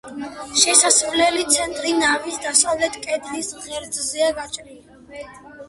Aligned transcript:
შესასვლელი 0.61 1.43
ცენტრი 1.57 1.91
ნავის 1.99 2.41
დასავლეთ 2.47 2.99
კედლის 3.05 3.53
ღერძზეა 3.69 4.33
გაჭრილი. 4.43 4.83